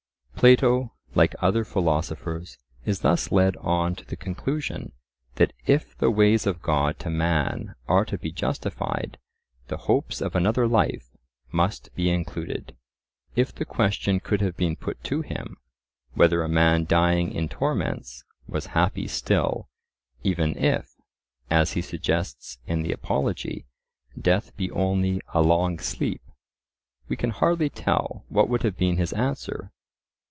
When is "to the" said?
3.93-4.15